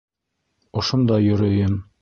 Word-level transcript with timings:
Ошонда 0.81 1.21
йөрөйөм. 1.27 1.81